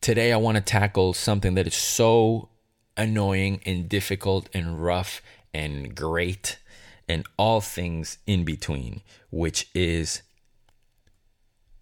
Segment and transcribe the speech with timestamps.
[0.00, 2.48] Today, I want to tackle something that is so
[2.96, 5.20] annoying and difficult and rough
[5.52, 6.58] and great
[7.06, 10.22] and all things in between, which is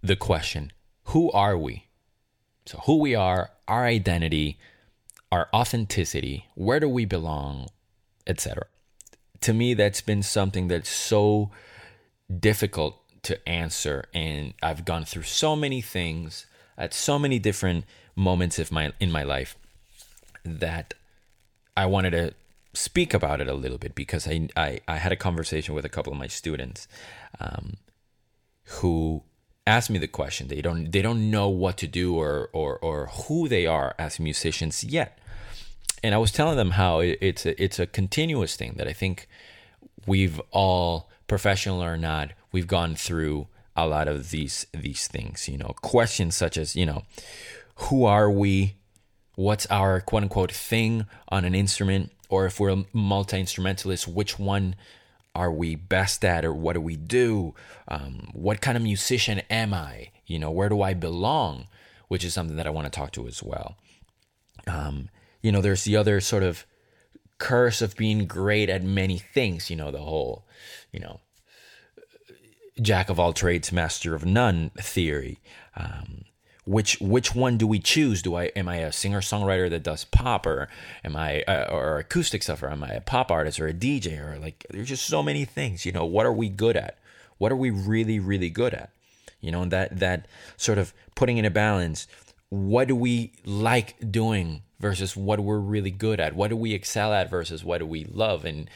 [0.03, 0.73] the question
[1.05, 1.85] Who are we?
[2.67, 4.59] So, who we are, our identity,
[5.31, 7.69] our authenticity, where do we belong,
[8.27, 8.65] etc.
[9.43, 11.53] To me, that's been something that's so
[12.37, 17.85] difficult to answer, and I've gone through so many things at so many different
[18.19, 19.57] moments of my in my life
[20.45, 20.95] that
[21.77, 22.35] I wanted to
[22.75, 25.89] speak about it a little bit because I I, I had a conversation with a
[25.89, 26.89] couple of my students
[27.41, 27.77] um,
[28.65, 29.23] who
[29.67, 30.49] asked me the question.
[30.49, 34.19] They don't they don't know what to do or or or who they are as
[34.21, 35.19] musicians yet
[36.03, 39.29] and I was telling them how it's a, it's a continuous thing that I think
[40.07, 45.49] we've all, professional or not, we've gone through a lot of these these things.
[45.49, 47.03] You know, questions such as you know,
[47.79, 48.75] who are we?
[49.35, 52.13] What's our quote unquote thing on an instrument?
[52.29, 54.77] Or if we're a multi instrumentalist, which one
[55.35, 57.55] are we best at, or what do we do?
[57.87, 60.11] Um, what kind of musician am I?
[60.27, 61.69] You know, where do I belong?
[62.09, 63.77] Which is something that I want to talk to as well.
[64.67, 65.09] Um,
[65.41, 66.67] you know, there's the other sort of
[67.39, 70.47] curse of being great at many things, you know, the whole,
[70.93, 71.21] you know,
[72.83, 75.39] jack of all trades, master of none theory.
[75.77, 76.25] Um,
[76.69, 78.21] which which one do we choose?
[78.21, 80.69] Do I am I a singer songwriter that does pop, or
[81.03, 84.21] am I uh, or acoustic stuff, or am I a pop artist or a DJ,
[84.21, 85.87] or like there's just so many things.
[85.87, 86.99] You know, what are we good at?
[87.39, 88.91] What are we really really good at?
[89.41, 90.27] You know, that that
[90.59, 92.07] sort of putting in a balance.
[92.51, 96.35] What do we like doing versus what we're really good at.
[96.35, 98.45] What do we excel at versus what do we love?
[98.45, 98.71] And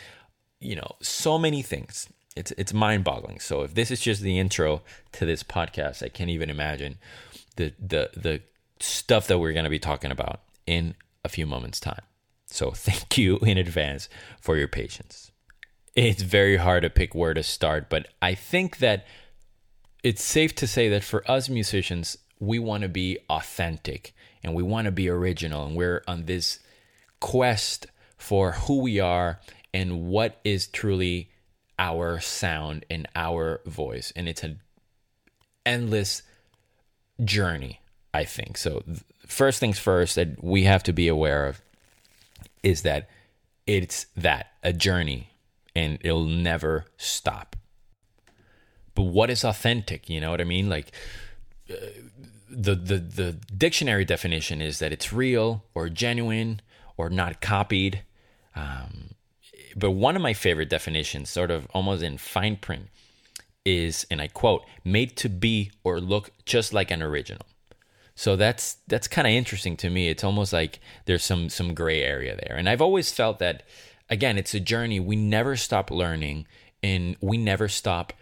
[0.60, 2.08] you know, so many things.
[2.34, 3.40] It's it's mind-boggling.
[3.40, 4.80] So if this is just the intro
[5.12, 6.96] to this podcast, I can't even imagine
[7.56, 8.42] the the the
[8.80, 12.02] stuff that we're going to be talking about in a few moments time.
[12.46, 14.08] So thank you in advance
[14.40, 15.30] for your patience.
[15.94, 19.06] It's very hard to pick where to start, but I think that
[20.02, 24.62] it's safe to say that for us musicians, we want to be authentic and we
[24.62, 26.58] want to be original and we're on this
[27.20, 27.86] quest
[28.16, 29.38] for who we are
[29.72, 31.30] and what is truly
[31.78, 34.60] our sound and our voice and it's an
[35.64, 36.22] endless
[37.24, 37.80] journey
[38.14, 38.56] i think.
[38.56, 38.82] So
[39.26, 41.60] first things first that we have to be aware of
[42.62, 43.08] is that
[43.66, 45.30] it's that a journey
[45.74, 47.56] and it'll never stop.
[48.94, 50.68] But what is authentic you know what i mean?
[50.68, 50.92] Like
[51.70, 51.74] uh,
[52.50, 56.60] the, the the dictionary definition is that it's real or genuine
[56.96, 58.02] or not copied.
[58.54, 59.14] Um,
[59.74, 62.88] but one of my favorite definitions, sort of almost in fine print,
[63.64, 67.46] is, and I quote, "made to be or look just like an original."
[68.14, 70.08] So that's that's kind of interesting to me.
[70.08, 73.64] It's almost like there's some some gray area there, and I've always felt that.
[74.10, 75.00] Again, it's a journey.
[75.00, 76.46] We never stop learning,
[76.82, 78.12] and we never stop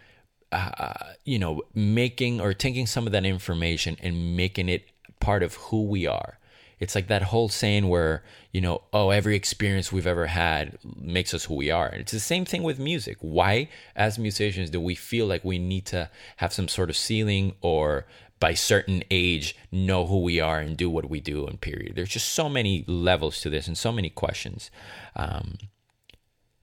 [0.51, 0.93] uh,
[1.23, 4.83] you know, making or taking some of that information and making it
[5.19, 6.37] part of who we are.
[6.81, 11.31] It's like that whole saying where, you know, oh, every experience we've ever had makes
[11.31, 11.85] us who we are.
[11.85, 13.17] And it's the same thing with music.
[13.21, 17.53] Why, as musicians, do we feel like we need to have some sort of ceiling
[17.61, 18.07] or
[18.39, 21.95] by certain age know who we are and do what we do in period?
[21.95, 24.71] There's just so many levels to this and so many questions
[25.15, 25.59] um,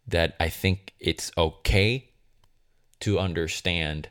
[0.04, 2.10] that I think it's okay
[2.98, 4.08] to understand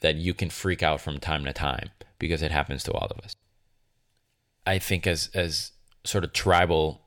[0.00, 3.24] that you can freak out from time to time because it happens to all of
[3.24, 3.36] us.
[4.66, 5.72] I think as as
[6.04, 7.02] sort of tribal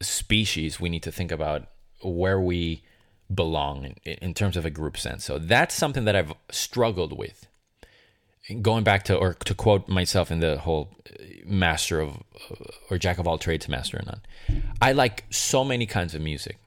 [0.00, 1.66] species, we need to think about
[2.02, 2.82] where we
[3.32, 5.24] belong in, in terms of a group sense.
[5.24, 7.46] So that's something that I've struggled with.
[8.60, 12.22] Going back to or to quote myself in the whole uh, master of
[12.90, 14.20] or jack of all trades, master of none.
[14.80, 16.58] I like so many kinds of music.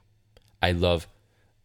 [0.62, 1.06] I love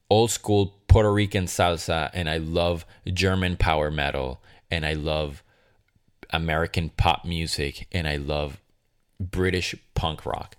[0.10, 5.42] old school Puerto Rican salsa and I love German power metal and I love
[6.32, 8.60] American pop music and I love
[9.20, 10.56] British punk rock.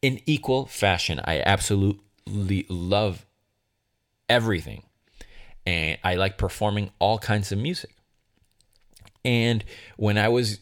[0.00, 3.24] In equal fashion, I absolutely love
[4.28, 4.82] everything.
[5.64, 7.94] And I like performing all kinds of music.
[9.24, 9.64] And
[9.96, 10.58] when I was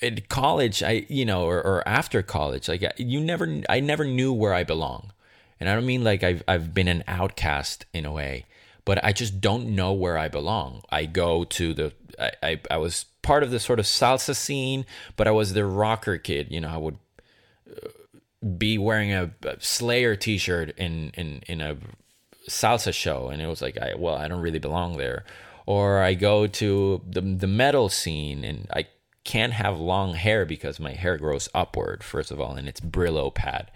[0.00, 4.32] in college, I you know, or, or after college, like you never, I never knew
[4.32, 5.12] where I belong,
[5.58, 8.44] and I don't mean like I've I've been an outcast in a way,
[8.86, 10.80] but I just don't know where I belong.
[10.90, 14.86] I go to the, I I, I was part of the sort of salsa scene,
[15.16, 16.46] but I was the rocker kid.
[16.50, 16.98] You know, I would
[17.68, 17.88] uh,
[18.56, 21.76] be wearing a, a Slayer T-shirt in in in a
[22.48, 25.26] salsa show, and it was like, I well, I don't really belong there.
[25.66, 28.86] Or I go to the the metal scene, and I
[29.24, 33.34] can't have long hair because my hair grows upward, first of all, and it's Brillo
[33.34, 33.72] pad.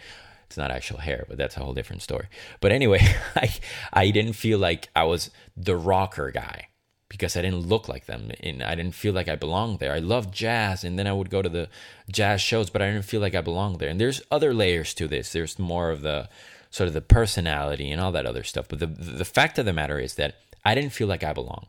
[0.51, 2.27] It's not actual hair, but that's a whole different story.
[2.61, 2.99] But anyway,
[3.37, 3.55] I
[3.93, 6.67] I didn't feel like I was the rocker guy
[7.09, 9.93] because I didn't look like them and I didn't feel like I belonged there.
[9.93, 11.69] I loved jazz and then I would go to the
[12.11, 13.89] jazz shows, but I didn't feel like I belonged there.
[13.89, 15.31] And there's other layers to this.
[15.31, 16.29] There's more of the
[16.71, 18.67] sort of the personality and all that other stuff.
[18.69, 21.69] But the the fact of the matter is that I didn't feel like I belong.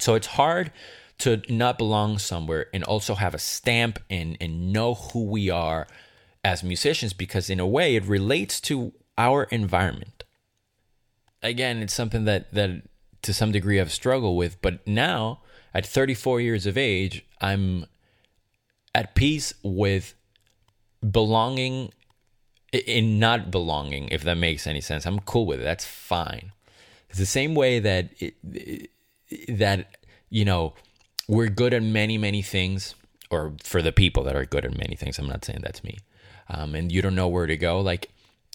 [0.00, 0.72] So it's hard
[1.18, 5.86] to not belong somewhere and also have a stamp and, and know who we are
[6.44, 10.24] as musicians because in a way it relates to our environment
[11.42, 12.82] again it's something that that
[13.22, 15.40] to some degree i've struggled with but now
[15.74, 17.86] at 34 years of age i'm
[18.94, 20.14] at peace with
[21.08, 21.92] belonging
[22.72, 26.52] in not belonging if that makes any sense i'm cool with it that's fine
[27.08, 28.90] it's the same way that it,
[29.48, 29.96] that
[30.30, 30.72] you know
[31.28, 32.94] we're good at many, many things,
[33.30, 35.18] or for the people that are good at many things.
[35.18, 35.98] I'm not saying that's me.
[36.52, 37.80] Um, and you don't know where to go.
[37.80, 38.10] Like,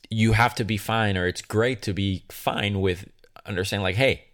[0.09, 3.09] you have to be fine, or it's great to be fine with
[3.45, 4.25] understanding, like, hey,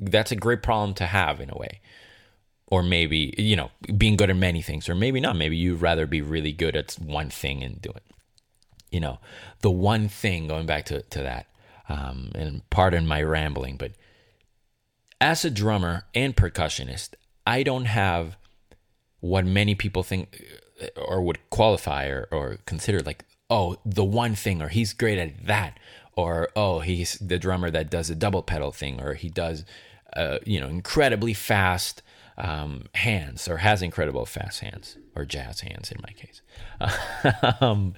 [0.00, 1.80] that's a great problem to have in a way.
[2.66, 5.36] Or maybe, you know, being good at many things, or maybe not.
[5.36, 8.02] Maybe you'd rather be really good at one thing and do it.
[8.90, 9.18] You know,
[9.60, 11.46] the one thing, going back to, to that,
[11.88, 13.92] um, and pardon my rambling, but
[15.20, 17.10] as a drummer and percussionist,
[17.46, 18.36] I don't have
[19.20, 20.42] what many people think
[20.96, 25.46] or would qualify or, or consider like, oh, the one thing, or he's great at
[25.46, 25.78] that,
[26.16, 29.64] or oh, he's the drummer that does a double pedal thing, or he does,
[30.14, 32.02] uh, you know, incredibly fast
[32.36, 36.40] um, hands, or has incredible fast hands, or jazz hands in my case,
[37.60, 37.94] um,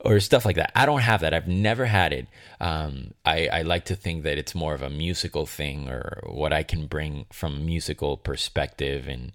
[0.00, 0.72] or stuff like that.
[0.74, 1.34] I don't have that.
[1.34, 2.26] I've never had it.
[2.60, 6.52] Um, I, I like to think that it's more of a musical thing, or what
[6.52, 9.32] I can bring from musical perspective and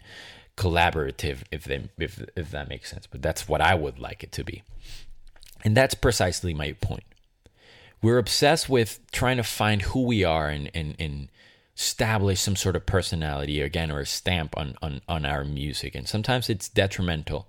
[0.58, 3.08] collaborative, if they, if if that makes sense.
[3.08, 4.64] But that's what I would like it to be,
[5.64, 7.04] and that's precisely my point.
[8.02, 11.30] We're obsessed with trying to find who we are and and and
[11.82, 16.08] establish some sort of personality again or a stamp on on, on our music and
[16.08, 17.48] sometimes it's detrimental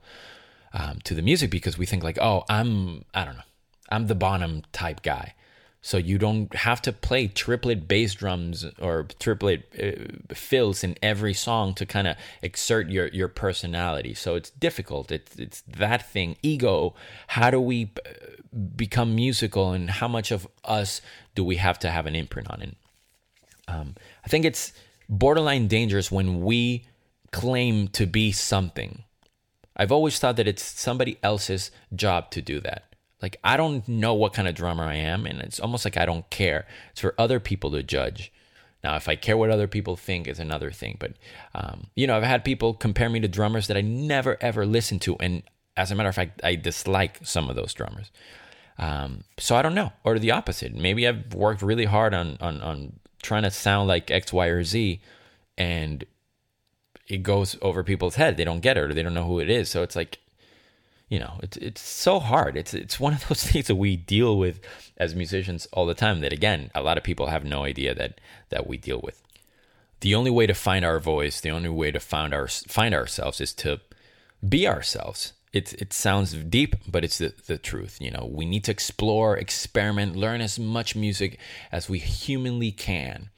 [0.72, 3.42] um, to the music because we think like oh i'm i don't know
[3.90, 5.34] i'm the bonham type guy
[5.82, 11.34] so you don't have to play triplet bass drums or triplet uh, fills in every
[11.34, 16.36] song to kind of exert your your personality so it's difficult it's it's that thing
[16.42, 16.94] ego
[17.28, 18.10] how do we uh,
[18.76, 21.00] become musical and how much of us
[21.34, 22.76] do we have to have an imprint on it
[23.68, 23.94] um,
[24.24, 24.72] I think it's
[25.08, 26.86] borderline dangerous when we
[27.30, 29.04] claim to be something.
[29.76, 32.91] I've always thought that it's somebody else's job to do that.
[33.22, 36.04] Like, I don't know what kind of drummer I am, and it's almost like I
[36.04, 36.66] don't care.
[36.90, 38.32] It's for other people to judge.
[38.82, 40.96] Now, if I care what other people think, is another thing.
[40.98, 41.12] But,
[41.54, 45.02] um, you know, I've had people compare me to drummers that I never ever listened
[45.02, 45.16] to.
[45.18, 45.44] And
[45.76, 48.10] as a matter of fact, I dislike some of those drummers.
[48.78, 49.92] Um, so I don't know.
[50.02, 50.74] Or the opposite.
[50.74, 54.64] Maybe I've worked really hard on, on, on trying to sound like X, Y, or
[54.64, 55.00] Z,
[55.56, 56.04] and
[57.06, 58.36] it goes over people's head.
[58.36, 59.70] They don't get it or they don't know who it is.
[59.70, 60.18] So it's like,
[61.12, 62.56] you know, it's it's so hard.
[62.56, 64.60] It's it's one of those things that we deal with
[64.96, 66.20] as musicians all the time.
[66.20, 69.22] That again, a lot of people have no idea that that we deal with.
[70.00, 73.40] The only way to find our voice, the only way to find our find ourselves,
[73.40, 73.80] is to
[74.56, 77.98] be ourselves it it sounds deep, but it's the, the truth.
[78.00, 81.38] You know, we need to explore, experiment, learn as much music
[81.70, 83.28] as we humanly can.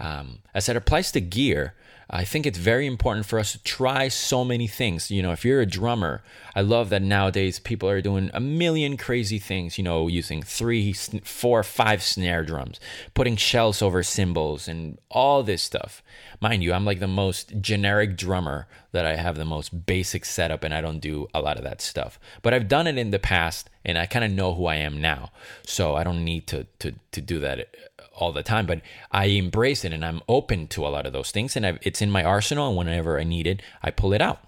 [0.00, 1.74] Um, as it applies to gear,
[2.10, 5.10] I think it's very important for us to try so many things.
[5.10, 6.22] You know, if you're a drummer,
[6.54, 10.94] I love that nowadays people are doing a million crazy things, you know, using three,
[10.94, 12.80] four, five snare drums,
[13.12, 16.02] putting shells over cymbals, and all this stuff.
[16.40, 20.64] Mind you, I'm like the most generic drummer that I have the most basic setup,
[20.64, 22.18] and I don't do a lot of that stuff.
[22.40, 24.98] But I've done it in the past, and I kind of know who I am
[24.98, 25.30] now.
[25.66, 27.68] So I don't need to, to, to do that
[28.18, 31.30] all the time, but I embrace it and I'm open to a lot of those
[31.30, 31.56] things.
[31.56, 32.68] And I've, it's in my arsenal.
[32.68, 34.40] And whenever I need it, I pull it out.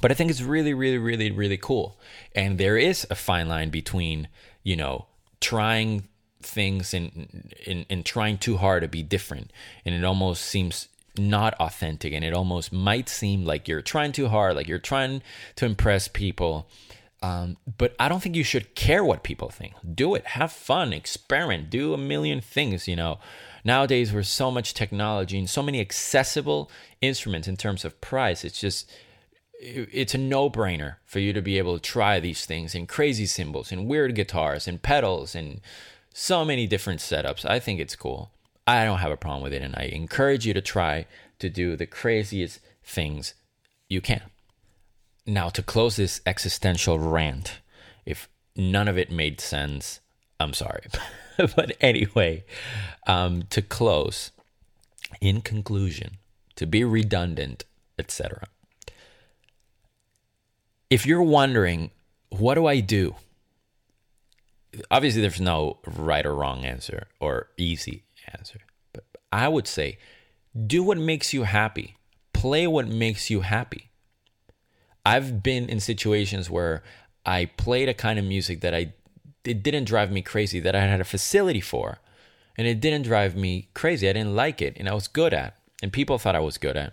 [0.00, 1.98] But I think it's really, really, really, really cool.
[2.34, 4.28] And there is a fine line between,
[4.62, 5.06] you know,
[5.40, 6.08] trying
[6.42, 9.52] things and, and, and trying too hard to be different.
[9.84, 10.88] And it almost seems
[11.18, 15.22] not authentic and it almost might seem like you're trying too hard, like you're trying
[15.56, 16.68] to impress people.
[17.22, 19.74] Um, but I don't think you should care what people think.
[19.94, 22.88] Do it, have fun, experiment, do a million things.
[22.88, 23.18] You know,
[23.64, 28.60] nowadays with so much technology and so many accessible instruments in terms of price, it's
[28.60, 28.90] just
[29.62, 33.70] it's a no-brainer for you to be able to try these things and crazy cymbals
[33.70, 35.60] and weird guitars and pedals and
[36.14, 37.44] so many different setups.
[37.44, 38.30] I think it's cool.
[38.66, 41.06] I don't have a problem with it, and I encourage you to try
[41.40, 43.34] to do the craziest things
[43.88, 44.22] you can.
[45.30, 47.60] Now, to close this existential rant,
[48.04, 50.00] if none of it made sense,
[50.40, 50.82] I'm sorry.
[51.36, 52.42] but anyway,
[53.06, 54.32] um, to close,
[55.20, 56.16] in conclusion,
[56.56, 57.64] to be redundant,
[57.96, 58.48] etc.
[60.90, 61.92] If you're wondering,
[62.30, 63.14] what do I do?
[64.90, 68.02] Obviously, there's no right or wrong answer or easy
[68.34, 68.58] answer.
[68.92, 69.98] But I would say
[70.66, 71.98] do what makes you happy,
[72.32, 73.89] play what makes you happy.
[75.10, 76.84] I've been in situations where
[77.26, 78.92] I played a kind of music that I
[79.44, 81.98] it didn't drive me crazy that I had a facility for
[82.56, 84.08] and it didn't drive me crazy.
[84.08, 86.76] I didn't like it and I was good at and people thought I was good
[86.76, 86.92] at.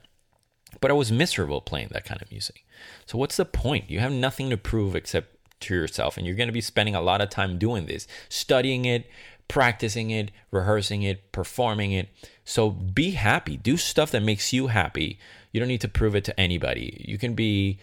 [0.81, 2.65] But I was miserable playing that kind of music.
[3.05, 3.89] So what's the point?
[3.89, 7.01] You have nothing to prove except to yourself and you're going to be spending a
[7.01, 9.05] lot of time doing this, studying it,
[9.47, 12.09] practicing it, rehearsing it, performing it.
[12.45, 13.57] So be happy.
[13.57, 15.19] Do stuff that makes you happy.
[15.51, 17.05] You don't need to prove it to anybody.
[17.07, 17.79] You can be,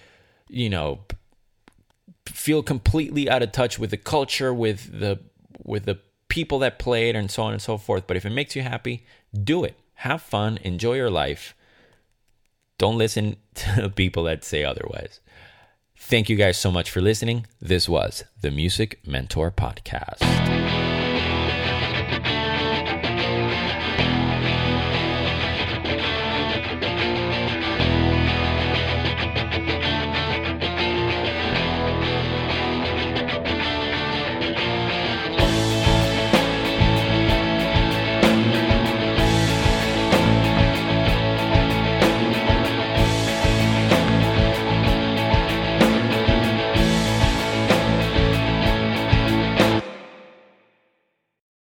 [0.48, 1.00] you know,
[2.26, 5.20] feel completely out of touch with the culture, with the
[5.62, 5.98] with the
[6.28, 8.06] people that played and so on and so forth.
[8.06, 9.76] But if it makes you happy, do it.
[9.94, 11.54] Have fun, enjoy your life.
[12.78, 15.20] Don't listen to people that say otherwise.
[15.96, 17.46] Thank you guys so much for listening.
[17.60, 20.83] This was the Music Mentor Podcast.